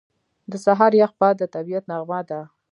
•د 0.51 0.53
سهار 0.65 0.93
یخ 1.01 1.11
باد 1.19 1.35
د 1.39 1.43
طبیعت 1.55 1.83
نغمه 1.91 2.19
ده. 2.29 2.41